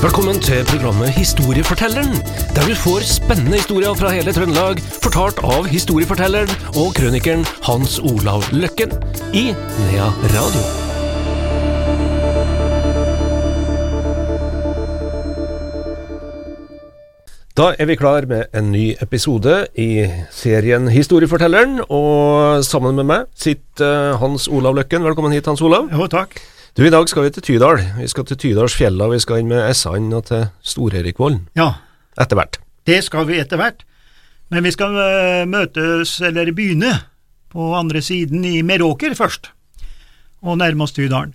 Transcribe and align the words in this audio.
Velkommen 0.00 0.38
til 0.40 0.62
programmet 0.64 1.10
Historiefortelleren, 1.12 2.14
der 2.56 2.62
du 2.64 2.72
får 2.72 3.02
spennende 3.04 3.58
historier 3.58 3.92
fra 3.92 4.08
hele 4.14 4.32
Trøndelag, 4.32 4.78
fortalt 5.04 5.42
av 5.44 5.66
historiefortelleren 5.68 6.48
og 6.80 6.94
krønikeren 6.96 7.42
Hans 7.66 7.98
Olav 8.00 8.46
Løkken 8.48 8.94
i 9.36 9.50
Nea 9.52 10.06
Radio. 10.32 10.62
Da 17.60 17.74
er 17.76 17.90
vi 17.90 17.98
klar 18.00 18.24
med 18.30 18.56
en 18.56 18.70
ny 18.72 18.94
episode 19.04 19.66
i 19.76 20.06
serien 20.32 20.88
Historiefortelleren, 20.88 21.82
og 21.92 22.64
sammen 22.64 22.96
med 22.96 23.04
meg 23.12 23.28
sitter 23.36 24.16
Hans 24.24 24.48
Olav 24.48 24.80
Løkken. 24.80 25.04
Velkommen 25.04 25.36
hit, 25.36 25.52
Hans 25.52 25.60
Olav. 25.60 25.92
Jo, 25.92 26.08
takk. 26.08 26.40
Du, 26.80 26.86
I 26.86 26.90
dag 26.94 27.10
skal 27.10 27.26
vi 27.26 27.30
til 27.36 27.44
Tydal. 27.44 27.82
Vi 27.98 28.06
skal 28.08 28.24
til 28.24 28.38
Tydalsfjella, 28.40 29.04
vi 29.12 29.18
skal 29.20 29.42
inn 29.42 29.50
med 29.50 29.66
Essan 29.68 30.06
og 30.16 30.22
til 30.30 30.46
Stor-Erikvollen. 30.64 31.42
Ja, 31.52 31.74
Etter 32.16 32.38
hvert. 32.38 32.56
det 32.88 33.02
skal 33.04 33.26
vi 33.28 33.36
etter 33.36 33.60
hvert. 33.60 33.82
Men 34.48 34.64
vi 34.64 34.72
skal 34.72 34.96
eh, 34.96 35.42
møtes, 35.44 36.14
eller 36.24 36.48
begynne, 36.56 36.94
på 37.52 37.66
andre 37.76 38.00
siden 38.00 38.46
i 38.48 38.62
Meråker 38.64 39.12
først, 39.12 39.50
og 40.40 40.56
nærme 40.56 40.86
oss 40.86 40.96
Tydalen. 40.96 41.34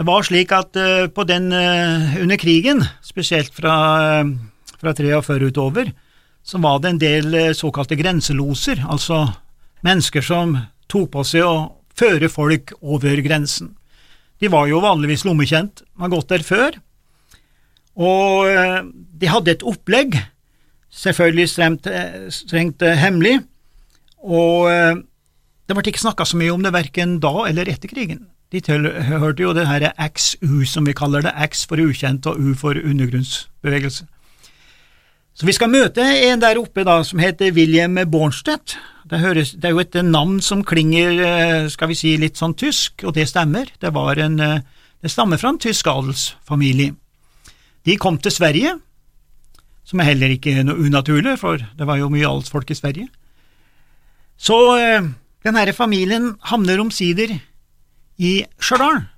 Det 0.00 0.08
var 0.08 0.24
slik 0.24 0.56
at 0.56 0.80
eh, 0.80 1.12
på 1.12 1.28
den 1.28 1.52
eh, 1.52 2.16
under 2.22 2.40
krigen, 2.40 2.80
spesielt 3.04 3.52
fra, 3.52 4.24
fra 4.80 4.96
43 4.96 5.52
utover, 5.52 5.92
så 6.42 6.56
var 6.56 6.80
det 6.80 6.94
en 6.94 7.04
del 7.04 7.38
såkalte 7.52 8.00
grenseloser, 8.00 8.80
altså 8.88 9.26
mennesker 9.84 10.24
som 10.24 10.56
tok 10.88 11.12
på 11.18 11.28
seg 11.34 11.44
å 11.44 11.68
føre 11.92 12.32
folk 12.32 12.72
over 12.80 13.20
grensen. 13.20 13.74
De 14.42 14.50
var 14.50 14.66
jo 14.66 14.80
vanligvis 14.82 15.22
lommekjent, 15.28 15.84
har 16.02 16.10
gått 16.10 16.32
der 16.32 16.42
før, 16.42 16.80
og 17.94 18.48
eh, 18.50 18.80
de 19.20 19.30
hadde 19.30 19.54
et 19.54 19.64
opplegg, 19.68 20.16
selvfølgelig 20.92 21.48
strengt, 21.52 21.86
eh, 21.86 22.26
strengt 22.32 22.82
eh, 22.82 22.98
hemmelig, 22.98 23.38
og 24.22 24.70
det 25.66 25.74
ble 25.74 25.82
ikke 25.90 26.02
snakka 26.02 26.26
så 26.28 26.38
mye 26.38 26.52
om 26.54 26.62
det 26.62 26.70
verken 26.74 27.16
da 27.22 27.32
eller 27.48 27.66
etter 27.70 27.90
krigen. 27.90 28.28
De 28.54 28.60
tilhørte 28.62 29.42
jo 29.42 29.54
det 29.56 29.64
her 29.66 29.88
XU, 30.12 30.62
som 30.68 30.86
vi 30.86 30.94
kaller 30.94 31.24
det, 31.24 31.32
X 31.48 31.64
for 31.66 31.80
ukjent 31.80 32.26
og 32.30 32.38
U 32.38 32.52
for 32.58 32.78
undergrunnsbevegelse. 32.78 34.06
Så 35.32 35.48
vi 35.48 35.54
skal 35.56 35.72
møte 35.72 36.04
en 36.28 36.42
der 36.42 36.60
oppe 36.60 36.84
da, 36.84 36.98
som 37.08 37.22
heter 37.22 37.54
William 37.56 37.96
Bornstedt. 38.12 38.76
Det, 39.10 39.18
høres, 39.18 39.52
det 39.58 39.66
er 39.66 39.74
jo 39.74 39.82
et 39.82 39.96
navn 40.06 40.38
som 40.44 40.62
klinger, 40.66 41.18
eh, 41.26 41.68
skal 41.72 41.90
vi 41.90 41.98
si, 41.98 42.14
litt 42.20 42.38
sånn 42.38 42.54
tysk, 42.58 43.02
og 43.08 43.16
det 43.16 43.26
stemmer. 43.30 43.72
Det, 43.82 43.90
en, 43.90 44.38
eh, 44.40 44.60
det 45.02 45.10
stammer 45.10 45.40
fra 45.40 45.50
en 45.50 45.58
tysk 45.58 45.86
adelsfamilie. 45.90 46.94
De 47.82 47.96
kom 47.98 48.18
til 48.18 48.30
Sverige, 48.30 48.76
som 49.84 50.00
er 50.00 50.12
heller 50.12 50.30
ikke 50.30 50.62
noe 50.62 50.78
unaturlig, 50.86 51.34
for 51.40 51.58
det 51.58 51.88
var 51.88 51.98
jo 51.98 52.12
mye 52.12 52.28
adelsfolk 52.28 52.70
i 52.70 52.78
Sverige. 52.78 53.08
Så 54.38 54.58
eh, 54.78 55.02
den 55.42 55.58
herre 55.58 55.74
familien 55.74 56.36
havner 56.46 56.78
omsider 56.78 57.34
i 58.22 58.32
Stjørdal. 58.62 59.08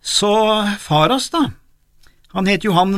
Så 0.00 0.32
Faras, 0.80 1.28
da, 1.34 1.50
han 2.32 2.48
het 2.48 2.64
Johan 2.64 2.94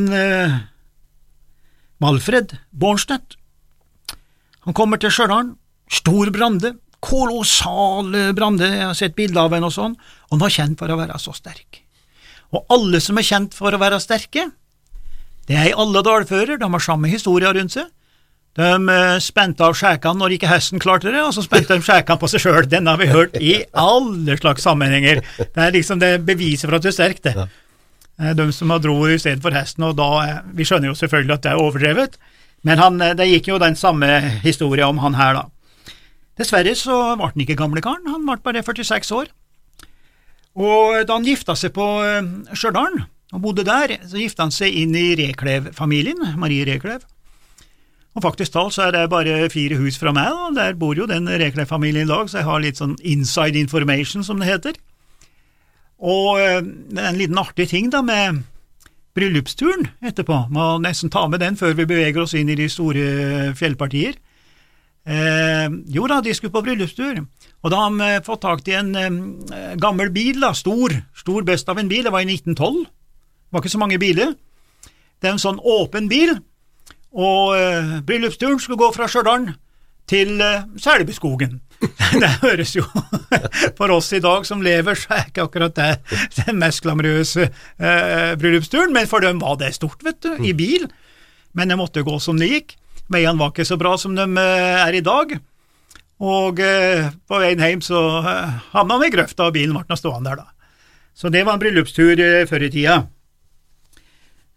Malfred 1.98 2.52
Bornstedt. 2.70 3.38
Han 4.66 4.76
kommer 4.76 5.00
til 5.00 5.10
Stjørdal, 5.10 5.54
stor 5.90 6.30
brande, 6.34 6.74
kolossale 7.04 8.32
brande, 8.34 8.66
jeg 8.66 8.86
har 8.88 8.96
sett 8.98 9.14
bilde 9.18 9.40
av 9.40 9.52
henne 9.54 9.68
og 9.68 9.74
sånn, 9.74 9.94
og 10.28 10.34
hun 10.34 10.42
var 10.42 10.54
kjent 10.54 10.80
for 10.80 10.90
å 10.90 10.98
være 10.98 11.18
så 11.22 11.34
sterk. 11.36 11.82
Og 12.56 12.64
alle 12.72 13.00
som 13.04 13.18
er 13.20 13.26
kjent 13.28 13.54
for 13.56 13.74
å 13.74 13.80
være 13.80 14.00
sterke, 14.02 14.48
det 15.48 15.56
er 15.56 15.70
i 15.70 15.76
alle 15.76 16.02
dalfører, 16.04 16.58
de 16.60 16.68
har 16.68 16.84
samme 16.84 17.08
historie 17.08 17.52
rundt 17.56 17.72
seg. 17.76 17.86
De 18.58 18.66
eh, 18.90 19.18
spente 19.22 19.62
av 19.64 19.76
skjækene 19.78 20.18
når 20.18 20.34
ikke 20.34 20.50
hesten 20.50 20.82
klarte 20.82 21.12
det, 21.12 21.20
og 21.22 21.30
så 21.36 21.44
spente 21.44 21.76
de 21.76 21.84
skjækene 21.84 22.18
på 22.20 22.28
seg 22.32 22.42
sjøl. 22.42 22.66
Den 22.68 22.88
har 22.90 22.98
vi 23.00 23.06
hørt 23.12 23.36
i 23.38 23.54
alle 23.78 24.36
slags 24.40 24.64
sammenhenger. 24.66 25.20
Det 25.38 25.62
er 25.62 25.76
liksom 25.76 26.00
det 26.02 26.16
beviset 26.26 26.66
for 26.66 26.78
at 26.78 26.84
du 26.84 26.90
er 26.90 26.96
sterk, 26.96 27.22
det. 27.24 27.36
Eh, 28.18 28.32
De 28.36 28.48
som 28.52 28.72
har 28.74 28.82
dro 28.82 28.96
i 29.06 29.20
stedet 29.20 29.44
for 29.44 29.54
hesten, 29.54 29.86
og 29.86 29.94
da 30.00 30.08
eh, 30.24 30.40
Vi 30.58 30.66
skjønner 30.66 30.90
jo 30.90 30.98
selvfølgelig 30.98 31.36
at 31.36 31.46
det 31.46 31.52
er 31.52 31.62
overdrevet, 31.62 32.18
men 32.66 32.82
han, 32.82 32.98
det 32.98 33.28
gikk 33.30 33.52
jo 33.52 33.60
den 33.62 33.76
samme 33.78 34.08
historia 34.42 34.88
om 34.90 34.98
han 35.04 35.14
her, 35.14 35.38
da. 35.38 35.44
Dessverre 36.38 36.74
så 36.78 36.96
ble 37.18 37.30
han 37.32 37.44
ikke 37.44 37.58
gamle 37.58 37.82
karen, 37.82 38.06
han 38.06 38.26
ble 38.26 38.38
bare 38.44 38.62
46 38.62 39.14
år. 39.16 39.30
Og 40.58 41.04
da 41.06 41.14
han 41.16 41.26
gifta 41.26 41.54
seg 41.58 41.74
på 41.76 41.86
eh, 42.06 42.26
Stjørdal, 42.54 43.00
og 43.34 43.42
bodde 43.44 43.66
der, 43.66 43.98
så 44.08 44.18
gifta 44.18 44.46
han 44.46 44.54
seg 44.54 44.74
inn 44.74 44.94
i 44.96 45.12
Reklev-familien, 45.18 46.22
Marie 46.40 46.66
Reklev. 46.66 47.04
Og 48.16 48.24
faktisk 48.24 48.54
talt 48.54 48.74
så 48.74 48.86
er 48.86 48.94
det 48.96 49.10
bare 49.12 49.50
fire 49.52 49.76
hus 49.78 49.98
fra 50.00 50.14
meg, 50.16 50.32
og 50.32 50.56
der 50.56 50.78
bor 50.78 50.96
jo 50.98 51.06
den 51.10 51.28
Reklev-familien 51.28 52.08
i 52.08 52.10
dag, 52.10 52.30
så 52.30 52.40
jeg 52.40 52.48
har 52.48 52.62
litt 52.64 52.80
sånn 52.80 52.96
inside 53.06 53.60
information, 53.60 54.24
som 54.26 54.40
det 54.40 54.48
heter. 54.48 54.78
Og 55.98 56.38
eh, 56.40 56.62
en 56.62 57.18
liten 57.18 57.38
artig 57.42 57.68
ting 57.74 57.90
da 57.94 58.02
med 58.06 58.44
bryllupsturen 59.18 59.88
etterpå, 60.06 60.44
må 60.54 60.76
nesten 60.82 61.10
ta 61.10 61.24
med 61.30 61.42
den 61.42 61.58
før 61.58 61.74
vi 61.74 61.88
beveger 61.90 62.22
oss 62.22 62.36
inn 62.38 62.50
i 62.52 62.58
de 62.58 62.68
store 62.70 63.52
fjellpartier. 63.58 64.18
Eh, 65.08 65.66
jo 65.88 66.08
da, 66.10 66.18
de 66.20 66.34
skulle 66.36 66.52
på 66.52 66.60
bryllupstur, 66.66 67.22
og 67.64 67.72
da 67.72 67.78
har 67.80 67.94
de 67.96 68.24
fått 68.26 68.42
tak 68.44 68.66
i 68.68 68.76
en 68.76 68.90
eh, 68.98 69.76
gammel 69.80 70.10
bil, 70.12 70.36
da, 70.42 70.52
stor, 70.56 70.92
stor 71.16 71.46
best 71.48 71.70
av 71.72 71.80
en 71.80 71.88
bil, 71.88 72.04
det 72.04 72.12
var 72.12 72.26
i 72.26 72.28
1912, 72.28 72.82
det 72.84 73.56
var 73.56 73.64
ikke 73.64 73.72
så 73.72 73.80
mange 73.80 74.00
biler. 74.02 74.34
Det 75.18 75.30
er 75.30 75.34
en 75.34 75.40
sånn 75.40 75.62
åpen 75.64 76.10
bil, 76.10 76.34
og 77.16 77.56
eh, 77.56 77.94
bryllupsturen 78.04 78.60
skulle 78.60 78.82
gå 78.82 78.90
fra 78.92 79.08
Stjørdal 79.08 79.48
til 80.08 80.42
eh, 80.44 80.68
Selbuskogen. 80.76 81.56
det 82.20 82.30
høres 82.42 82.72
jo 82.74 82.82
For 83.78 83.92
oss 83.94 84.10
i 84.16 84.20
dag 84.20 84.44
som 84.48 84.64
lever, 84.64 84.98
så 84.98 85.14
er 85.14 85.28
ikke 85.28 85.44
akkurat 85.46 85.76
det 85.78 86.18
den 86.40 86.58
mest 86.60 86.82
glamorøse 86.84 87.46
eh, 87.48 88.34
bryllupsturen, 88.40 88.92
men 88.92 89.08
for 89.08 89.24
dem 89.24 89.40
var 89.40 89.56
det 89.60 89.72
stort, 89.78 90.02
vet 90.04 90.20
du, 90.24 90.34
i 90.44 90.52
bil. 90.58 90.88
Men 91.56 91.72
det 91.72 91.78
måtte 91.80 92.04
gå 92.04 92.18
som 92.20 92.38
det 92.38 92.50
gikk. 92.52 92.76
Veiene 93.08 93.40
var 93.40 93.52
ikke 93.52 93.66
så 93.68 93.78
bra 93.80 93.94
som 94.00 94.14
de 94.16 94.26
eh, 94.26 94.80
er 94.82 94.98
i 94.98 95.04
dag. 95.04 95.32
Og 96.18 96.60
eh, 96.60 97.08
på 97.28 97.40
veien 97.40 97.62
hjem 97.62 97.82
så 97.84 98.02
eh, 98.20 98.58
havna 98.74 98.98
han 98.98 99.06
i 99.06 99.12
grøfta, 99.14 99.48
og 99.48 99.54
bilen 99.56 99.76
ble 99.76 99.84
nå 99.88 99.98
stående 99.98 100.32
der, 100.32 100.42
da. 100.42 100.48
Så 101.18 101.32
det 101.34 101.42
var 101.46 101.56
en 101.56 101.62
bryllupstur 101.62 102.20
før 102.46 102.64
i 102.66 102.70
tida. 102.70 102.98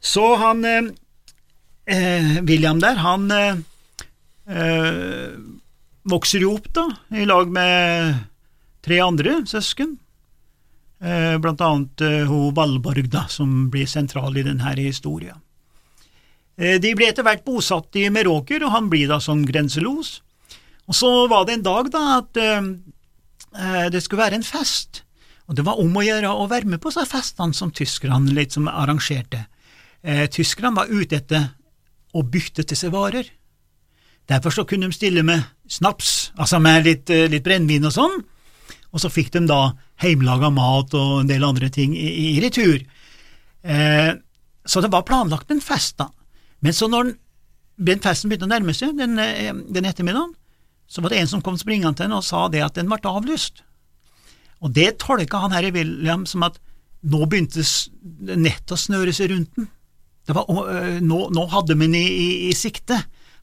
Så 0.02 0.26
han 0.42 0.66
eh, 0.66 2.36
William 2.46 2.82
der, 2.82 3.00
han 3.02 3.32
eh, 3.32 3.56
vokser 6.04 6.46
jo 6.46 6.56
opp, 6.60 6.70
da, 6.76 6.86
i 7.18 7.26
lag 7.30 7.50
med 7.54 8.20
tre 8.86 9.02
andre 9.02 9.42
søsken. 9.50 9.98
Eh, 11.02 11.38
blant 11.42 11.62
annet 11.66 12.02
eh, 12.06 12.28
hun 12.30 12.54
Valborg, 12.58 13.10
da, 13.10 13.26
som 13.30 13.70
blir 13.74 13.90
sentral 13.90 14.38
i 14.38 14.46
denne 14.46 14.76
historien. 14.78 15.40
Eh, 16.62 16.78
De 16.82 16.94
ble 16.98 17.10
etter 17.10 17.26
hvert 17.26 17.46
bosatt 17.48 17.98
i 17.98 18.08
Meråker, 18.14 18.62
og 18.66 18.76
han 18.76 18.90
blir 18.92 19.10
da 19.10 19.20
som 19.24 19.42
grenselos. 19.48 20.20
Og 20.90 20.98
så 20.98 21.10
var 21.32 21.48
det 21.48 21.58
en 21.58 21.66
dag 21.66 21.90
da 21.94 22.02
at 22.20 22.38
eh, 22.42 23.88
det 23.92 24.04
skulle 24.04 24.22
være 24.22 24.40
en 24.40 24.46
fest, 24.46 25.04
og 25.50 25.58
det 25.58 25.66
var 25.68 25.80
om 25.82 25.98
å 25.98 26.06
gjøre 26.06 26.30
å 26.32 26.48
være 26.48 26.70
med 26.70 26.82
på 26.84 26.92
disse 26.92 27.08
festene 27.10 27.58
som 27.58 27.74
tyskerne 27.76 28.32
liksom 28.36 28.70
arrangerte. 28.72 29.48
Uh, 30.02 30.24
tyskerne 30.32 30.74
var 30.74 30.90
ute 30.90 31.18
etter 31.20 31.44
å 32.18 32.24
bytte 32.24 32.64
til 32.66 32.80
seg 32.80 32.94
varer. 32.94 33.28
Derfor 34.32 34.56
så 34.56 34.64
kunne 34.66 34.88
de 34.88 34.96
stille 34.96 35.22
med 35.28 35.44
snaps, 35.70 36.32
altså 36.40 36.62
med 36.64 36.88
litt, 36.88 37.12
uh, 37.12 37.28
litt 37.30 37.44
brennevin 37.44 37.90
og 37.90 37.94
sånn, 37.94 38.16
og 38.96 39.04
så 39.04 39.12
fikk 39.12 39.34
de 39.36 39.44
da 39.52 39.60
heimelaga 40.02 40.50
mat 40.56 40.96
og 40.98 41.20
en 41.20 41.30
del 41.30 41.44
andre 41.46 41.70
ting 41.70 41.94
i, 42.00 42.08
i 42.32 42.40
retur. 42.44 42.82
Så 43.62 44.82
det 44.84 44.90
var 44.92 45.06
planlagt 45.08 45.52
en 45.54 45.62
fest, 45.64 46.00
da. 46.02 46.10
Men 46.62 46.76
så 46.78 46.90
når 46.92 47.16
den 47.82 48.02
festen 48.04 48.30
begynte 48.30 48.48
å 48.48 48.52
nærme 48.52 48.76
seg 48.78 48.98
den, 48.98 49.18
eh, 49.20 49.52
den 49.52 49.88
ettermiddagen, 49.90 50.36
så 50.92 51.02
var 51.02 51.14
det 51.14 51.22
en 51.22 51.30
som 51.32 51.42
kom 51.42 51.58
springende 51.58 51.96
til 51.98 52.08
henne 52.08 52.20
og 52.20 52.28
sa 52.28 52.48
det 52.52 52.62
at 52.66 52.76
den 52.76 52.90
ble 52.92 53.00
avlyst. 53.08 53.64
Og 54.62 54.74
det 54.76 55.00
tolka 55.02 55.40
han 55.42 55.56
her 55.56 55.70
i 55.70 55.74
William 55.74 56.26
som 56.30 56.44
at 56.44 56.60
nå 57.02 57.26
begynte 57.26 57.64
nettet 58.38 58.76
å 58.76 58.78
snøre 58.78 59.14
seg 59.16 59.32
rundt 59.32 59.56
den. 59.58 59.70
Var, 60.28 60.46
øh, 60.46 61.00
nå, 61.02 61.22
nå 61.34 61.46
hadde 61.50 61.76
man 61.76 61.96
i, 61.98 62.06
i, 62.06 62.28
i 62.52 62.54
sikte. 62.54 63.00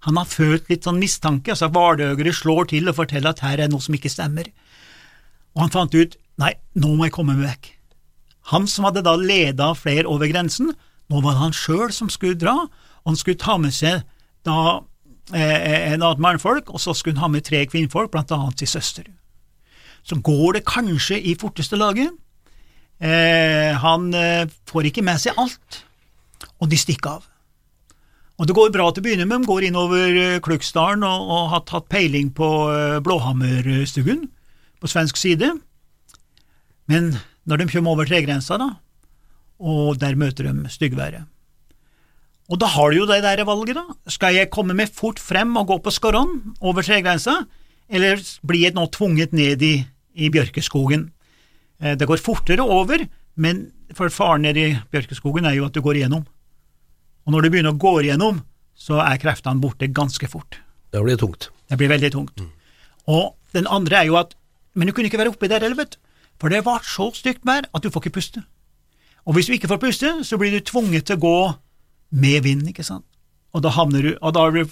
Han 0.06 0.20
har 0.20 0.28
følt 0.30 0.68
litt 0.70 0.86
sånn 0.86 1.00
mistanke, 1.00 1.50
altså 1.50 1.72
Vardøgere 1.74 2.32
slår 2.36 2.70
til 2.70 2.86
og 2.88 3.00
forteller 3.00 3.34
at 3.34 3.42
her 3.42 3.64
er 3.64 3.72
noe 3.72 3.82
som 3.82 3.96
ikke 3.96 4.12
stemmer. 4.12 4.46
Og 5.56 5.64
han 5.64 5.74
fant 5.74 5.96
ut 5.98 6.14
nei, 6.38 6.52
nå 6.78 6.92
må 6.94 7.08
jeg 7.08 7.16
komme 7.16 7.34
meg 7.34 7.48
vekk. 7.48 7.72
Han 8.52 8.68
som 8.70 8.86
hadde 8.86 9.02
da 9.04 9.16
leda 9.18 9.72
flere 9.76 10.06
over 10.08 10.30
grensen, 10.30 10.70
nå 11.08 11.22
var 11.24 11.34
det 11.34 11.42
han 11.42 11.56
sjøl 11.56 11.92
som 11.94 12.10
skulle 12.12 12.38
dra, 12.38 12.54
og 12.68 13.12
han 13.12 13.18
skulle 13.18 13.40
ta 13.40 13.56
med 13.60 13.74
seg 13.74 14.02
da 14.46 14.58
eh, 15.34 15.92
en 15.94 16.02
annen 16.02 16.22
mannfolk, 16.24 16.72
og 16.72 16.82
så 16.82 16.94
skulle 16.94 17.16
han 17.16 17.28
ha 17.28 17.32
med 17.36 17.46
tre 17.48 17.64
kvinnfolk, 17.68 18.12
blant 18.12 18.32
annet 18.34 18.60
sin 18.60 18.72
søster. 18.76 19.08
Så 20.04 20.20
går 20.24 20.58
det 20.58 20.66
kanskje 20.68 21.18
i 21.20 21.36
forteste 21.38 21.76
laget. 21.80 22.12
Eh, 22.98 23.72
han 23.78 24.12
eh, 24.14 24.48
får 24.68 24.90
ikke 24.90 25.04
med 25.06 25.20
seg 25.22 25.38
alt, 25.40 25.82
og 26.58 26.70
de 26.70 26.78
stikker 26.80 27.18
av. 27.18 27.28
Og 28.38 28.46
det 28.46 28.54
går 28.54 28.70
bra 28.70 28.86
til 28.92 29.02
å 29.02 29.06
begynne 29.06 29.26
med, 29.26 29.42
de 29.42 29.50
går 29.50 29.66
innover 29.66 30.12
Kløksdalen 30.14 30.42
Kluksdalen 30.44 31.06
og, 31.06 31.30
og 31.34 31.48
har 31.54 31.64
tatt 31.66 31.88
peiling 31.90 32.30
på 32.34 32.48
eh, 32.70 32.98
på 34.78 34.90
svensk 34.90 35.18
side. 35.18 35.56
Men 36.86 37.16
når 37.48 37.62
de 37.62 37.70
kommer 37.72 37.96
over 37.96 38.06
tregrensa, 38.06 38.58
da, 38.60 38.76
og 39.58 39.98
der 40.00 40.16
møter 40.18 40.48
de 40.48 40.70
styggværet. 40.70 41.26
Og 42.48 42.60
da 42.60 42.68
har 42.72 42.90
du 42.90 43.02
jo 43.02 43.06
det 43.08 43.20
der 43.22 43.44
valget, 43.44 43.76
da. 43.76 43.84
Skal 44.08 44.34
jeg 44.38 44.50
komme 44.50 44.76
meg 44.76 44.88
fort 44.94 45.20
frem 45.20 45.56
og 45.60 45.68
gå 45.68 45.78
på 45.84 45.92
skorron 45.92 46.54
over 46.64 46.82
tregrensa, 46.82 47.42
eller 47.88 48.22
blir 48.46 48.68
jeg 48.68 48.76
nå 48.76 48.86
tvunget 48.92 49.34
ned 49.36 49.62
i, 49.64 49.74
i 50.16 50.30
bjørkeskogen? 50.32 51.10
Eh, 51.82 51.94
det 51.98 52.08
går 52.08 52.22
fortere 52.24 52.64
over, 52.64 53.04
men 53.36 53.68
for 53.96 54.08
faren 54.12 54.46
nede 54.46 54.64
i 54.64 54.76
bjørkeskogen 54.92 55.44
er 55.48 55.58
jo 55.58 55.68
at 55.68 55.76
du 55.76 55.82
går 55.84 56.00
igjennom. 56.00 56.24
Og 57.26 57.34
når 57.34 57.44
du 57.44 57.50
begynner 57.52 57.76
å 57.76 57.80
gå 57.80 57.98
igjennom, 58.00 58.40
så 58.78 59.02
er 59.04 59.20
kreftene 59.20 59.60
borte 59.60 59.90
ganske 59.92 60.30
fort. 60.30 60.60
Det 60.88 61.02
blir 61.04 61.18
tungt. 61.20 61.50
Det 61.68 61.76
blir 61.76 61.90
veldig 61.92 62.10
tungt. 62.14 62.40
Mm. 62.40 62.52
Og 63.12 63.34
den 63.52 63.68
andre 63.68 64.02
er 64.02 64.08
jo 64.08 64.18
at 64.20 64.34
Men 64.78 64.86
du 64.86 64.92
kunne 64.92 65.08
ikke 65.08 65.18
være 65.18 65.32
oppi 65.32 65.48
der 65.50 65.64
heller, 65.64 65.74
vet 65.74 65.96
du. 65.96 65.98
For 66.38 66.52
det 66.52 66.60
var 66.62 66.84
så 66.86 67.08
stygt 67.16 67.40
vær 67.42 67.64
at 67.74 67.82
du 67.82 67.90
får 67.90 68.04
ikke 68.04 68.20
puste. 68.20 68.44
Og 69.28 69.36
hvis 69.36 69.48
du 69.48 69.54
ikke 69.54 69.68
får 69.68 69.80
puste, 69.82 70.12
så 70.24 70.38
blir 70.40 70.54
du 70.54 70.64
tvunget 70.64 71.08
til 71.08 71.18
å 71.18 71.22
gå 71.22 71.38
med 72.18 72.42
vind, 72.46 72.64
ikke 72.70 72.86
sant. 72.86 73.04
Og 73.52 73.62
da 73.64 73.70
du 73.92 74.16
Og 74.20 74.32
da, 74.34 74.64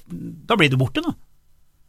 da 0.49 0.57
blir 0.57 0.71
du 0.71 0.77
borte, 0.77 1.03
da. 1.05 1.13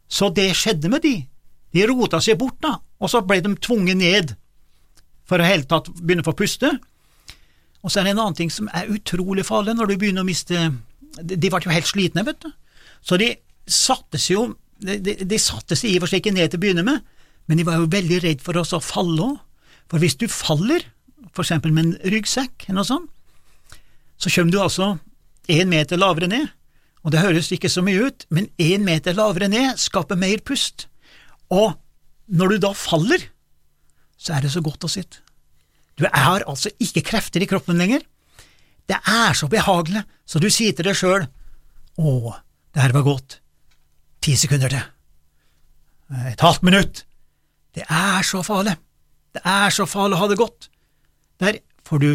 Så 0.08 0.30
det 0.32 0.54
skjedde 0.56 0.88
med 0.88 1.02
de. 1.02 1.26
De 1.72 1.86
rota 1.86 2.20
seg 2.20 2.38
bort, 2.38 2.60
da, 2.60 2.78
og 3.00 3.10
så 3.10 3.20
ble 3.20 3.40
de 3.44 3.54
tvunget 3.54 3.96
ned 3.96 4.36
for 5.28 5.40
å 5.40 5.44
hele 5.44 5.68
tatt 5.68 5.90
begynne 6.00 6.24
å 6.24 6.28
få 6.30 6.36
puste. 6.36 6.70
Og 7.84 7.92
så 7.92 8.00
er 8.00 8.08
det 8.08 8.14
en 8.14 8.22
annen 8.24 8.36
ting 8.36 8.50
som 8.50 8.70
er 8.72 8.88
utrolig 8.88 9.44
farlig 9.46 9.76
når 9.76 9.92
du 9.92 9.98
begynner 10.00 10.24
å 10.24 10.28
miste 10.28 10.72
De 11.18 11.50
ble 11.50 11.60
jo 11.64 11.72
helt 11.72 11.88
slitne, 11.88 12.24
vet 12.24 12.40
du. 12.40 12.48
Så 13.04 13.18
de 13.20 13.34
satte 13.68 14.18
seg 14.18 14.34
jo 14.34 14.42
de, 14.78 14.96
de, 15.02 15.14
de 15.26 15.38
satte 15.42 15.76
seg 15.76 15.90
i 15.90 15.98
og 15.98 16.04
for 16.04 16.12
seg 16.12 16.22
ikke 16.22 16.34
ned 16.34 16.52
til 16.52 16.60
å 16.60 16.62
begynne 16.62 16.84
med, 16.86 17.02
men 17.50 17.58
de 17.58 17.66
var 17.66 17.80
jo 17.80 17.90
veldig 17.90 18.20
redd 18.22 18.42
for 18.44 18.58
oss 18.60 18.74
å 18.76 18.82
falle 18.82 19.24
òg. 19.24 19.38
For 19.90 20.02
hvis 20.02 20.18
du 20.20 20.26
faller, 20.30 20.84
for 21.32 21.44
eksempel 21.44 21.74
med 21.74 21.84
en 21.84 22.12
ryggsekk 22.12 22.68
eller 22.68 22.80
noe 22.80 22.88
sånt, 22.88 23.10
så 24.18 24.30
kommer 24.34 24.52
du 24.52 24.60
altså 24.62 24.88
én 25.48 25.70
meter 25.70 26.00
lavere 26.00 26.28
ned, 26.30 26.48
og 27.06 27.14
det 27.14 27.22
høres 27.22 27.50
ikke 27.54 27.70
så 27.70 27.82
mye 27.86 28.08
ut, 28.10 28.26
men 28.34 28.50
én 28.60 28.82
meter 28.84 29.16
lavere 29.16 29.48
ned 29.50 29.78
skaper 29.80 30.18
mer 30.18 30.42
pust, 30.44 30.88
og 31.54 31.78
når 32.28 32.54
du 32.54 32.62
da 32.66 32.74
faller, 32.76 33.22
så 34.18 34.34
er 34.36 34.44
det 34.44 34.52
så 34.52 34.62
godt 34.64 34.84
å 34.84 34.90
sitte. 34.90 35.22
Du 35.98 36.04
har 36.06 36.44
altså 36.46 36.70
ikke 36.82 37.04
krefter 37.06 37.42
i 37.42 37.48
kroppen 37.50 37.78
lenger. 37.78 38.04
Det 38.88 38.98
er 38.98 39.34
så 39.34 39.48
behagelig, 39.50 40.04
så 40.26 40.40
du 40.42 40.48
sier 40.52 40.76
til 40.76 40.86
deg 40.86 40.96
sjøl 40.96 41.26
Å, 41.98 42.10
det 42.74 42.82
her 42.84 42.94
var 42.94 43.06
godt. 43.08 43.40
Ti 44.22 44.36
sekunder 44.38 44.70
til. 44.70 44.84
Et 46.30 46.40
halvt 46.40 46.62
minutt. 46.62 47.02
Det 47.74 47.82
er 47.82 48.22
så 48.26 48.44
farlig. 48.46 48.76
Det 49.34 49.42
er 49.42 49.74
så 49.74 49.86
farlig 49.88 50.14
å 50.14 50.20
ha 50.22 50.28
det 50.30 50.38
godt. 50.38 50.68
Der 51.40 51.60
får 51.86 51.98
du 51.98 52.12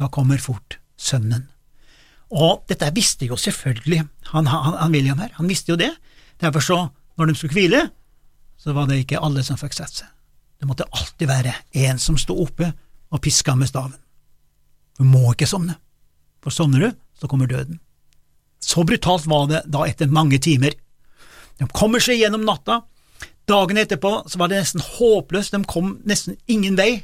Da 0.00 0.08
kommer 0.08 0.38
fort 0.40 0.78
sønnen. 0.96 1.48
Og 2.30 2.62
dette 2.70 2.88
visste 2.94 3.26
jo 3.26 3.36
selvfølgelig 3.36 4.04
han, 4.30 4.46
han, 4.46 4.76
han 4.78 4.92
William 4.94 5.18
her, 5.18 5.32
han 5.36 5.48
visste 5.50 5.72
jo 5.72 5.76
det. 5.76 5.90
Derfor 6.40 6.64
så, 6.64 6.78
når 7.18 7.26
de 7.26 7.34
skulle 7.34 7.52
hvile, 7.52 7.82
så 8.56 8.72
var 8.72 8.86
det 8.88 9.02
ikke 9.02 9.20
alle 9.20 9.42
som 9.44 9.58
fikk 9.60 9.76
sett 9.76 10.02
seg. 10.02 10.08
Det 10.60 10.68
måtte 10.68 10.88
alltid 10.88 11.28
være 11.28 11.54
en 11.84 12.00
som 12.00 12.16
sto 12.20 12.36
oppe 12.40 12.70
og 13.10 13.20
piska 13.24 13.54
med 13.56 13.68
staven. 13.68 13.96
Du 14.96 15.04
må 15.08 15.32
ikke 15.32 15.48
sovne, 15.48 15.76
for 16.44 16.52
sovner 16.54 16.84
du, 16.84 16.90
så 17.20 17.28
kommer 17.28 17.48
døden. 17.50 17.80
Så 18.60 18.84
brutalt 18.84 19.26
var 19.28 19.48
det 19.50 19.62
da 19.72 19.86
etter 19.88 20.12
mange 20.12 20.38
timer. 20.38 20.76
De 21.58 21.68
kommer 21.72 22.00
seg 22.00 22.20
gjennom 22.20 22.44
natta. 22.44 22.82
Dagen 23.48 23.80
etterpå 23.80 24.12
så 24.28 24.38
var 24.40 24.52
det 24.52 24.60
nesten 24.60 24.84
håpløst, 24.84 25.56
de 25.56 25.64
kom 25.68 25.96
nesten 26.08 26.36
ingen 26.48 26.76
vei. 26.78 27.00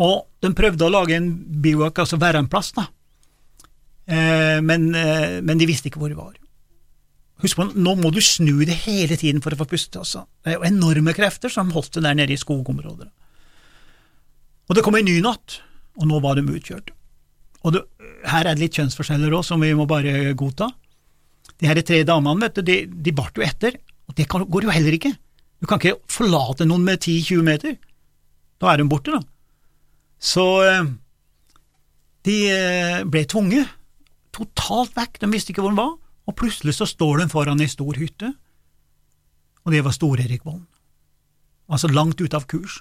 Og 0.00 0.28
de 0.40 0.52
prøvde 0.56 0.86
å 0.86 0.92
lage 0.92 1.16
en 1.18 1.32
bivak, 1.62 1.98
altså 2.00 2.20
være 2.20 2.40
en 2.42 2.50
plass, 2.52 2.72
da. 2.76 2.86
Eh, 4.06 4.60
men, 4.64 4.94
eh, 4.94 5.40
men, 5.44 5.58
de 5.58 5.68
visste 5.68 5.90
ikke 5.90 6.00
hvor 6.00 6.12
det 6.12 6.18
var. 6.18 6.34
Husk 7.42 7.58
på, 7.58 7.66
nå 7.74 7.94
må 7.98 8.12
du 8.14 8.20
snu 8.22 8.64
det 8.64 8.78
hele 8.86 9.18
tiden 9.18 9.42
for 9.42 9.54
å 9.54 9.58
få 9.60 9.68
puste, 9.68 10.00
altså. 10.00 10.24
Det 10.42 10.52
er 10.52 10.58
jo 10.58 10.68
enorme 10.70 11.14
krefter 11.16 11.52
som 11.52 11.72
holdt 11.74 11.98
det 11.98 12.04
der 12.06 12.16
nede 12.18 12.34
i 12.34 12.40
skogområdet. 12.40 13.10
Og 14.70 14.78
det 14.78 14.84
kom 14.86 14.96
en 14.96 15.04
ny 15.04 15.18
natt, 15.24 15.60
og 15.98 16.08
nå 16.08 16.20
var 16.24 16.38
de 16.38 16.46
utkjørt. 16.46 16.92
Og 17.62 17.74
det, 17.74 17.82
her 18.30 18.46
er 18.46 18.56
det 18.56 18.64
litt 18.64 18.78
kjønnsforskjeller 18.78 19.34
òg, 19.34 19.44
som 19.46 19.60
vi 19.62 19.74
må 19.76 19.86
bare 19.90 20.32
godta. 20.38 20.70
De 21.60 21.68
her 21.68 21.82
tre 21.86 22.00
damene, 22.06 22.46
vet 22.46 22.58
du, 22.58 22.62
de, 22.66 22.78
de 22.86 23.14
bart 23.14 23.36
jo 23.36 23.44
etter, 23.44 23.76
og 24.08 24.16
det 24.18 24.28
går 24.30 24.66
jo 24.66 24.72
heller 24.72 24.96
ikke. 24.96 25.12
Du 25.62 25.68
kan 25.70 25.78
ikke 25.78 26.00
forlate 26.10 26.66
noen 26.66 26.86
med 26.86 27.02
10-20 27.02 27.44
meter. 27.46 27.76
Da 28.62 28.72
er 28.72 28.80
de 28.80 28.88
borte, 28.90 29.14
da. 29.14 29.22
Så 30.22 30.44
eh, 30.62 30.86
de 32.28 32.36
eh, 32.52 33.00
ble 33.10 33.24
tvunget, 33.26 33.70
totalt 34.32 34.94
vekk, 34.96 35.18
de 35.20 35.30
visste 35.32 35.52
ikke 35.52 35.64
hvor 35.64 35.74
de 35.74 35.82
var, 35.82 35.96
og 36.30 36.38
plutselig 36.38 36.76
så 36.78 36.86
står 36.86 37.24
de 37.24 37.28
foran 37.32 37.60
ei 37.62 37.70
stor 37.70 37.98
hytte, 37.98 38.30
og 39.62 39.74
det 39.74 39.82
var 39.86 39.94
Stor-Erik 39.94 40.46
Vollen, 40.46 40.66
Altså 41.70 41.88
langt 41.88 42.20
ute 42.20 42.36
av 42.36 42.44
kurs. 42.50 42.80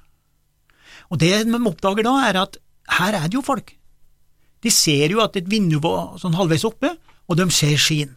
Og 1.13 1.19
det 1.21 1.45
de 1.47 1.59
oppdager 1.69 2.03
da, 2.03 2.15
er 2.27 2.39
at 2.41 2.57
her 2.97 3.15
er 3.15 3.27
det 3.29 3.37
jo 3.37 3.43
folk. 3.45 3.69
De 4.61 4.71
ser 4.73 5.13
jo 5.13 5.21
at 5.23 5.37
et 5.39 5.47
vindu 5.49 5.77
var 5.81 6.17
sånn 6.19 6.35
halvveis 6.35 6.65
oppe, 6.67 6.89
og 7.29 7.37
de 7.39 7.45
ser 7.53 7.77
skien. 7.79 8.11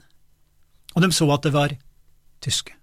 Og 0.97 1.05
de 1.05 1.13
så 1.15 1.29
at 1.31 1.47
det 1.47 1.53
var 1.55 1.77
tyske. 2.43 2.75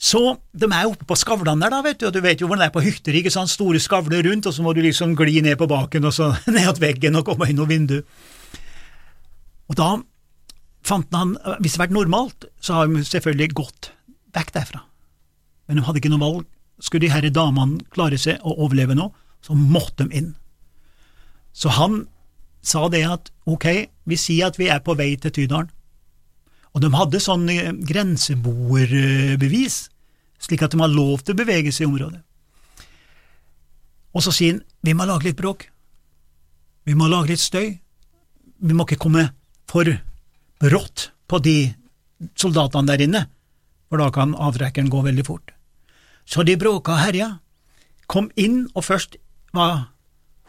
Så 0.00 0.20
de 0.56 0.64
er 0.64 0.88
oppe 0.88 1.04
på 1.04 1.16
skavlene 1.18 1.60
der, 1.60 1.74
da, 1.74 1.82
vet 1.84 1.98
du, 2.00 2.06
og 2.08 2.14
du 2.14 2.22
vet 2.24 2.40
jo 2.40 2.46
hvordan 2.48 2.62
det 2.64 2.70
er 2.70 2.72
på 2.72 2.82
hytter, 2.86 3.16
ikke 3.18 3.32
sant, 3.34 3.52
store 3.52 3.80
skavler 3.82 4.24
rundt, 4.24 4.46
og 4.48 4.54
så 4.56 4.64
må 4.64 4.72
du 4.72 4.80
liksom 4.80 5.12
gli 5.18 5.42
ned 5.44 5.58
på 5.60 5.68
baken 5.68 6.08
og 6.08 6.14
så 6.16 6.30
ned 6.54 6.70
til 6.72 6.84
veggen 6.86 7.18
og 7.20 7.26
komme 7.28 7.50
inn 7.50 7.60
noe 7.60 7.68
vindu. 7.68 7.98
Og 9.68 9.76
da 9.76 9.90
fant 10.88 11.12
han, 11.12 11.34
hvis 11.60 11.76
det 11.76 11.82
hadde 11.82 11.82
vært 11.84 11.98
normalt, 11.98 12.48
så 12.64 12.78
har 12.78 12.88
de 12.88 13.04
selvfølgelig 13.04 13.58
gått 13.60 13.90
vekk 14.32 14.54
derfra, 14.56 14.80
men 15.68 15.78
de 15.78 15.84
hadde 15.84 16.00
ikke 16.00 16.12
noe 16.14 16.24
valg, 16.24 16.46
skulle 16.80 17.04
de 17.04 17.12
herre 17.12 17.32
damene 17.34 17.84
klare 17.92 18.16
seg 18.18 18.40
å 18.40 18.56
overleve 18.64 18.96
nå, 18.96 19.10
så 19.44 19.52
måtte 19.52 20.06
de 20.06 20.16
inn. 20.16 20.30
Så 21.52 21.76
han 21.76 22.06
sa 22.64 22.86
det 22.92 23.02
at 23.04 23.28
ok, 23.44 23.68
vi 24.08 24.16
sier 24.16 24.48
at 24.48 24.56
vi 24.60 24.70
er 24.72 24.80
på 24.84 24.96
vei 24.96 25.12
til 25.20 25.34
Tydalen, 25.36 25.68
og 26.74 26.84
de 26.84 26.90
hadde 26.94 27.20
sånn 27.22 27.48
eh, 27.52 27.72
grenseboerbevis, 27.74 29.82
slik 30.40 30.64
at 30.64 30.74
de 30.74 30.80
har 30.80 30.92
lov 30.92 31.24
til 31.24 31.34
å 31.34 31.40
bevege 31.40 31.72
seg 31.74 31.86
i 31.86 31.90
området. 31.90 32.22
Og 34.14 34.24
så 34.24 34.34
sier 34.34 34.56
han 34.56 34.64
vi 34.86 34.94
må 34.96 35.06
lage 35.06 35.28
litt 35.28 35.38
bråk, 35.38 35.66
vi 36.88 36.96
må 36.96 37.10
lage 37.10 37.34
litt 37.34 37.42
støy, 37.42 37.74
vi 38.60 38.76
må 38.76 38.86
ikke 38.86 39.02
komme 39.02 39.28
for 39.70 39.90
brått 40.60 41.10
på 41.30 41.38
de 41.44 41.58
soldatene 42.38 42.90
der 42.90 43.04
inne, 43.04 43.26
for 43.88 44.00
da 44.00 44.08
kan 44.14 44.34
avrekkeren 44.34 44.90
gå 44.92 45.02
veldig 45.04 45.26
fort. 45.26 45.52
Så 46.24 46.44
de 46.46 46.56
bråka 46.58 46.94
og 46.94 47.02
herja, 47.02 47.28
kom 48.10 48.30
inn, 48.38 48.64
og 48.74 48.86
først 48.86 49.16
var 49.56 49.90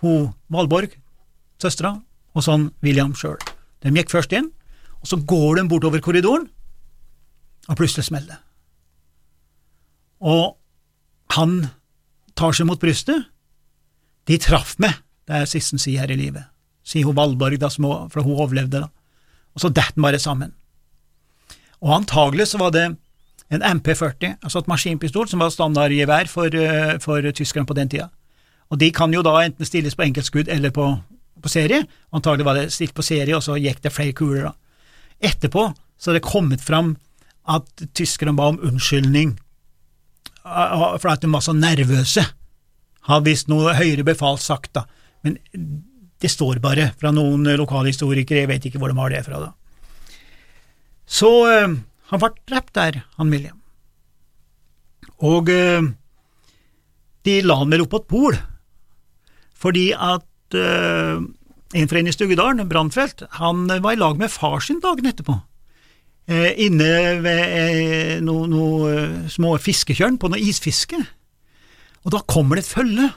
hun 0.02 0.32
Valborg, 0.52 0.94
søstera, 1.62 1.96
og 2.34 2.46
sånn 2.46 2.70
William 2.86 3.14
sjøl. 3.18 3.38
De 3.82 3.94
gikk 3.94 4.14
først 4.14 4.34
inn, 4.38 4.52
og 5.02 5.10
så 5.10 5.18
går 5.18 5.60
de 5.60 5.68
bortover 5.70 6.02
korridoren, 6.04 6.48
og 7.70 7.78
plutselig 7.78 8.08
smeller 8.08 8.36
det. 8.36 8.40
Og 10.22 10.58
han 11.38 11.56
tar 12.38 12.54
seg 12.54 12.68
mot 12.70 12.82
brystet. 12.82 13.28
De 14.30 14.38
traff 14.42 14.76
meg, 14.82 15.00
det 15.26 15.42
er 15.42 15.50
siste 15.50 15.76
han 15.76 15.82
sier 15.82 16.04
her 16.04 16.14
i 16.14 16.20
livet, 16.20 16.46
sier 16.86 17.08
hun 17.08 17.18
Valborg, 17.18 17.58
da, 17.62 17.70
for 17.72 18.22
hun 18.22 18.38
overlevde, 18.38 18.84
da. 18.86 18.92
Og 19.58 19.64
så 19.64 19.72
detter 19.74 19.98
han 19.98 20.06
bare 20.06 20.22
sammen. 20.22 20.54
Og 21.82 21.96
antagelig 21.96 22.52
så 22.52 22.62
var 22.62 22.74
det 22.76 22.86
en 23.52 23.64
MP40, 23.66 24.38
altså 24.40 24.62
et 24.62 24.70
maskinpistol, 24.72 25.28
som 25.28 25.42
var 25.44 25.52
standardgevær 25.52 26.30
for, 26.32 26.54
eh, 26.56 26.98
for 27.04 27.26
tyskerne 27.36 27.68
på 27.68 27.76
den 27.76 27.90
tida. 27.90 28.10
Og 28.72 28.80
de 28.80 28.92
kan 28.92 29.12
jo 29.14 29.22
da 29.22 29.34
enten 29.42 29.66
stilles 29.66 29.96
på 29.96 30.06
enkeltskudd 30.06 30.48
eller 30.48 30.72
på, 30.72 30.86
på 31.42 31.50
serie. 31.50 31.84
Antagelig 32.14 32.46
var 32.46 32.54
det 32.56 32.72
stilt 32.72 32.94
på 32.96 33.04
serie, 33.04 33.36
og 33.36 33.44
så 33.44 33.58
gikk 33.60 33.82
det 33.82 33.92
flere 33.92 34.14
kuler. 34.14 34.44
da. 34.44 34.54
Etterpå 35.22 35.70
så 36.02 36.12
er 36.12 36.18
det 36.18 36.26
kommet 36.26 36.64
fram 36.64 36.96
at 37.50 37.86
tyskerne 37.98 38.34
ba 38.38 38.50
om 38.52 38.60
unnskyldning 38.66 39.36
for 40.42 41.10
at 41.12 41.22
de 41.22 41.30
var 41.30 41.44
så 41.46 41.54
nervøse. 41.54 42.24
Har 43.08 43.24
visst 43.26 43.50
noe 43.50 43.76
høyere 43.78 44.06
befal 44.06 44.40
sagt, 44.42 44.74
da. 44.78 44.86
Men 45.26 45.38
det 46.22 46.30
står 46.30 46.62
bare 46.62 46.92
fra 47.00 47.12
noen 47.14 47.46
lokalhistorikere, 47.58 48.44
jeg 48.44 48.52
vet 48.52 48.68
ikke 48.70 48.82
hvor 48.82 48.92
de 48.92 48.98
har 48.98 49.14
det 49.14 49.24
fra, 49.26 49.42
da. 49.42 49.52
Så 51.12 51.30
øh, 51.50 51.80
han 52.12 52.22
ble 52.22 52.30
drept 52.48 52.74
der, 52.78 53.02
han 53.18 53.34
William. 53.34 53.58
Og 55.22 55.50
øh, 55.50 55.92
de 57.26 57.36
la 57.46 57.58
han 57.60 57.74
vel 57.74 57.84
opp 57.86 57.94
på 57.94 58.02
et 58.02 58.10
pol, 58.10 58.38
fordi 59.62 59.92
at 59.94 60.58
eh, 60.58 61.22
en 61.74 61.88
fra 61.88 62.02
inne 62.02 62.12
i 62.12 62.16
Stugedalen, 62.16 62.68
Brandfelt, 62.70 63.24
han 63.40 63.66
var 63.70 63.94
i 63.94 64.00
lag 64.00 64.20
med 64.20 64.32
far 64.32 64.60
sin 64.64 64.82
dagen 64.84 65.08
etterpå. 65.08 65.38
Eh, 66.32 66.52
inne 66.66 66.92
ved 67.24 67.42
eh, 67.42 68.20
noen 68.24 68.54
no, 68.54 68.66
eh, 68.88 69.28
små 69.32 69.56
fisketjørn 69.60 70.20
på 70.22 70.30
noe 70.32 70.40
isfiske. 70.40 71.00
Og 72.06 72.14
da 72.14 72.22
kommer 72.30 72.58
det 72.58 72.66
et 72.66 72.74
følge 72.76 73.10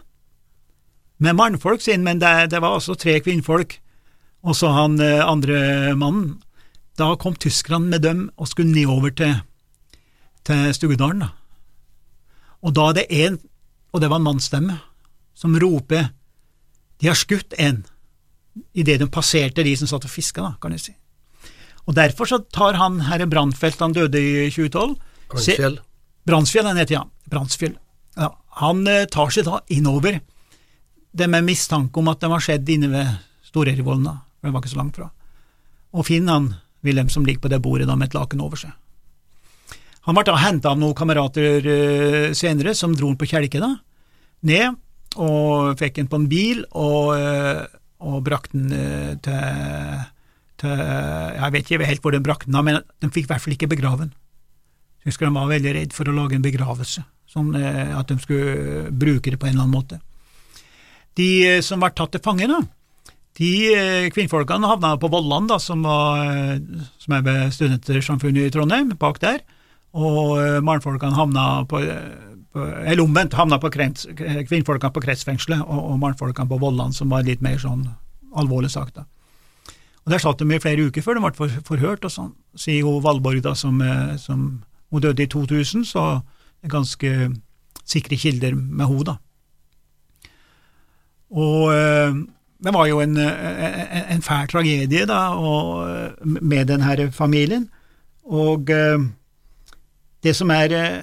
med 1.25 1.37
mannfolk 1.39 1.83
sin, 1.85 2.05
men 2.05 2.21
det, 2.23 2.51
det 2.53 2.61
var 2.63 2.77
altså 2.77 2.97
tre 2.99 3.19
kvinnfolk, 3.23 3.79
og 4.45 4.57
så 4.57 4.73
han 4.75 4.99
eh, 5.03 5.23
andre 5.25 5.95
mannen. 5.99 6.39
Da 6.99 7.15
kom 7.19 7.35
tyskerne 7.35 7.91
med 7.91 8.05
dem 8.07 8.29
og 8.39 8.49
skulle 8.51 8.71
nedover 8.71 9.15
til, 9.19 9.39
til 10.47 10.69
Stugedalen. 10.75 11.25
Da. 11.27 11.33
Og 12.63 12.75
da 12.77 12.91
er 12.91 12.99
det 13.01 13.07
en, 13.25 13.41
og 13.93 14.03
det 14.03 14.11
var 14.11 14.23
en 14.23 14.29
mannsstemme, 14.31 14.79
som 15.35 15.57
roper 15.59 16.13
De 17.03 17.09
har 17.11 17.19
skutt 17.19 17.57
en 17.59 17.83
idet 18.75 19.01
de 19.03 19.09
passerte 19.11 19.65
de 19.67 19.75
som 19.79 19.91
satt 19.91 20.07
og 20.07 20.13
fiska, 20.13 20.43
da, 20.45 20.55
kan 20.63 20.75
du 20.75 20.79
si. 20.81 20.95
Og 21.85 21.97
Derfor 21.97 22.29
så 22.29 22.39
tar 22.55 22.79
han 22.81 23.03
herre 23.09 23.27
Brandfelt, 23.29 23.81
han 23.83 23.93
døde 23.93 24.21
i 24.21 24.51
2012 24.51 24.95
Bransfjell. 25.35 25.81
Bransfjell, 26.25 26.69
han 26.69 26.79
heter, 26.81 27.01
ja. 27.01 27.05
Bransfjell. 27.31 27.75
Ja, 28.17 28.31
han 28.61 28.87
eh, 28.89 29.05
tar 29.11 29.33
seg 29.35 29.49
da 29.49 29.61
innover 29.75 30.21
det 31.15 31.27
med 31.31 31.47
mistanke 31.47 32.01
om 32.01 32.11
at 32.11 32.23
det 32.23 32.31
har 32.31 32.43
skjedd 32.43 32.71
inne 32.75 32.91
ved 32.93 33.11
Storerivollen, 33.47 34.07
da, 34.07 34.17
for 34.39 34.49
det 34.49 34.55
var 34.55 34.65
ikke 34.65 34.73
så 34.73 34.81
langt 34.81 34.99
fra, 34.99 35.11
og 35.95 36.07
finner 36.07 36.39
han 36.39 36.49
Wilhelm 36.85 37.11
som 37.13 37.27
ligger 37.27 37.45
på 37.45 37.53
det 37.53 37.61
bordet 37.65 37.87
da 37.89 37.95
med 37.97 38.11
et 38.11 38.17
laken 38.17 38.43
over 38.45 38.61
seg. 38.61 38.73
Han 40.05 40.17
ble 40.19 40.25
da 40.27 40.37
henta 40.43 40.73
av 40.75 40.81
noen 40.81 40.97
kamerater 40.97 41.65
uh, 41.65 42.35
senere, 42.37 42.75
som 42.77 42.93
dro 42.97 43.09
han 43.09 43.19
på 43.21 43.29
kjelke, 43.31 43.63
da, 43.63 43.71
ned, 44.45 44.75
og 45.23 45.79
fikk 45.81 46.03
han 46.03 46.11
på 46.11 46.19
en 46.21 46.29
bil, 46.29 46.65
og, 46.75 47.15
eh, 47.15 47.63
og 48.05 48.21
brakte 48.27 48.59
han 48.59 48.75
eh, 48.77 49.15
til, 49.25 50.05
til 50.61 50.85
Jeg 50.85 51.55
vet 51.57 51.73
ikke 51.73 51.89
helt 51.89 52.05
hvor 52.05 52.15
de 52.15 52.23
brakte 52.25 52.51
den, 52.51 52.61
men 52.67 52.81
de 53.01 53.11
fikk 53.13 53.29
i 53.29 53.33
hvert 53.33 53.45
fall 53.45 53.57
ikke 53.57 53.73
begrave 53.73 54.07
han. 54.07 54.15
Jeg 55.03 55.13
husker 55.13 55.29
de 55.29 55.37
var 55.37 55.51
veldig 55.51 55.75
redd 55.77 55.97
for 55.97 56.09
å 56.09 56.17
lage 56.17 56.39
en 56.39 56.45
begravelse, 56.45 57.05
sånn 57.31 57.53
eh, 57.61 57.93
at 57.97 58.11
de 58.11 58.19
skulle 58.23 58.89
bruke 58.93 59.33
det 59.33 59.41
på 59.41 59.49
en 59.49 59.57
eller 59.57 59.67
annen 59.67 59.77
måte. 59.77 60.01
De 61.19 61.29
eh, 61.49 61.61
som 61.65 61.83
ble 61.83 61.93
tatt 61.97 62.15
til 62.17 62.25
fange, 62.25 62.49
da, 62.51 62.63
de 63.35 63.51
kvinnfolkene 64.15 64.69
havna 64.71 64.95
på 65.03 65.11
Vollan, 65.11 65.49
da, 65.51 65.59
som, 65.59 65.83
var, 65.83 66.55
som 67.03 67.17
er 67.17 67.25
ved 67.27 67.57
Studentersamfunnet 67.57 68.47
i 68.47 68.53
Trondheim, 68.55 68.93
bak 69.01 69.19
der, 69.25 69.41
og 69.95 70.39
mannfolkene 70.67 71.19
havna 71.19 71.47
på 71.71 71.81
Eller 72.55 73.03
omvendt, 73.03 73.35
havna 73.35 73.59
på 73.59 73.71
krets, 73.75 74.07
kvinnfolkene 74.15 74.95
på 74.95 75.03
kretsfengselet, 75.03 75.65
og, 75.65 75.81
og 75.91 75.99
mannfolkene 76.03 76.51
på 76.51 76.59
Vollan, 76.63 76.95
som 76.95 77.11
var 77.11 77.27
litt 77.27 77.43
mer 77.43 77.59
sånn 77.59 77.89
alvorlig 78.35 78.71
sak, 78.71 78.93
da. 78.95 79.09
Og 80.05 80.13
Der 80.13 80.21
satt 80.21 80.39
de 80.39 80.53
i 80.53 80.61
flere 80.61 80.85
uker 80.87 81.03
før 81.03 81.17
de 81.17 81.25
ble 81.25 81.49
forhørt, 81.65 82.05
og 82.05 82.13
sånn, 82.13 82.33
sier 82.61 82.85
hun 82.85 83.03
Valborg, 83.03 83.41
da, 83.43 83.55
som, 83.57 83.81
eh, 83.83 84.17
som 84.21 84.63
hun 84.93 85.03
døde 85.03 85.25
i 85.25 85.31
2000, 85.33 85.87
så 85.89 86.21
ganske 86.69 87.33
sikre 87.85 88.17
kilder 88.17 88.55
med 88.55 88.87
henne, 88.87 89.05
da. 89.09 89.17
Og 91.35 91.73
eh, 91.75 92.21
det 92.65 92.75
var 92.75 92.87
jo 92.87 93.01
en, 93.01 93.17
en, 93.19 94.05
en 94.15 94.23
fæl 94.23 94.47
tragedie, 94.53 95.07
da, 95.09 95.23
og, 95.35 95.89
med 96.23 96.69
denne 96.71 97.11
familien. 97.13 97.67
Og 98.25 98.71
eh, 98.71 99.09
det 100.25 100.37
som 100.37 100.51
er 100.51 100.73
eh, 100.73 101.03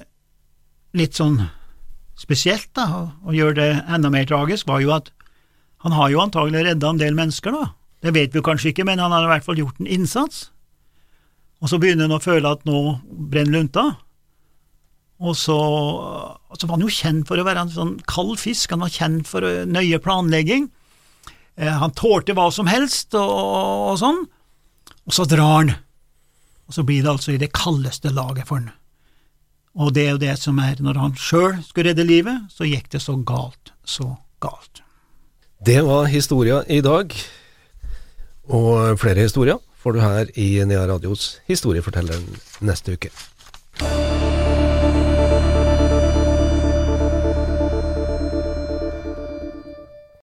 litt 0.97 1.17
sånn 1.17 1.39
spesielt, 2.19 2.69
da, 2.77 2.87
og, 3.23 3.33
gjør 3.35 3.55
det 3.57 3.69
enda 3.89 4.11
mer 4.13 4.27
tragisk, 4.29 4.67
var 4.69 4.83
jo 4.83 4.93
at 4.95 5.09
han 5.81 5.95
har 5.97 6.11
jo 6.13 6.21
antagelig 6.21 6.65
redda 6.67 6.91
en 6.91 7.01
del 7.01 7.17
mennesker, 7.17 7.55
da. 7.55 7.71
Det 8.01 8.13
vet 8.13 8.35
vi 8.35 8.43
kanskje 8.45 8.71
ikke, 8.71 8.85
men 8.85 9.01
han 9.01 9.13
har 9.13 9.25
i 9.25 9.29
hvert 9.31 9.45
fall 9.45 9.59
gjort 9.61 9.79
en 9.81 9.89
innsats. 9.89 10.49
Og 11.61 11.69
så 11.69 11.77
begynner 11.81 12.09
han 12.09 12.17
å 12.17 12.21
føle 12.21 12.49
at 12.49 12.63
nå 12.65 12.79
brenner 13.29 13.59
lunta. 13.59 13.85
Og 15.21 15.37
så, 15.37 15.57
så 16.57 16.67
var 16.67 16.75
han 16.77 16.85
jo 16.85 16.93
kjent 16.93 17.27
for 17.29 17.37
å 17.37 17.45
være 17.45 17.65
en 17.65 17.73
sånn 17.73 17.95
kald 18.09 18.39
fisk, 18.41 18.73
han 18.73 18.81
var 18.81 18.93
kjent 18.93 19.29
for 19.29 19.45
eh, 19.45 19.67
nøye 19.69 20.01
planlegging. 20.01 20.67
Eh, 21.61 21.69
han 21.69 21.93
tålte 21.97 22.33
hva 22.37 22.47
som 22.53 22.69
helst 22.69 23.13
og, 23.17 23.29
og 23.93 23.99
sånn. 24.01 24.23
Og 25.05 25.17
så 25.17 25.27
drar 25.29 25.59
han. 25.59 25.73
Og 26.69 26.77
så 26.77 26.85
blir 26.87 27.05
det 27.05 27.13
altså 27.13 27.35
i 27.35 27.41
det 27.41 27.51
kaldeste 27.53 28.13
laget 28.15 28.49
for 28.49 28.61
han. 28.61 28.73
Og 29.75 29.93
det 29.95 30.05
er 30.05 30.15
jo 30.15 30.21
det 30.21 30.35
som 30.39 30.59
er, 30.59 30.79
når 30.83 30.99
han 30.99 31.13
sjøl 31.15 31.59
skulle 31.63 31.91
redde 31.91 32.03
livet, 32.03 32.47
så 32.51 32.67
gikk 32.67 32.89
det 32.91 33.01
så 33.03 33.15
galt, 33.27 33.71
så 33.87 34.09
galt. 34.43 34.83
Det 35.65 35.79
var 35.85 36.09
historia 36.11 36.63
i 36.67 36.81
dag, 36.81 37.13
og 38.51 38.99
flere 38.99 39.23
historier 39.23 39.61
får 39.81 39.95
du 39.95 40.01
her 40.01 40.31
i 40.35 40.49
Nea 40.65 40.83
Radios 40.89 41.39
Historiefortelleren 41.47 42.25
neste 42.65 42.97
uke. 42.97 43.11